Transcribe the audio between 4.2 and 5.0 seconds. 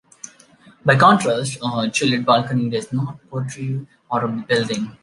of the building.